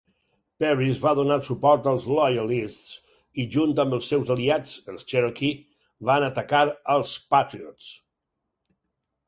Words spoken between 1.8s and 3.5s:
als Loyalists i,